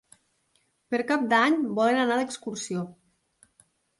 [0.93, 2.87] Per Cap d'Any volen anar d'excursió.